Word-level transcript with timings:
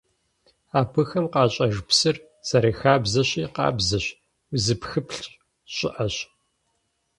Абыхэм 0.79 1.25
къащӀэж 1.33 1.75
псыр, 1.87 2.15
зэрыхабзэщи, 2.47 3.43
къабзэщ, 3.55 4.05
узыпхыплъщ, 4.53 5.25
щӀыӀэщ. 5.75 6.15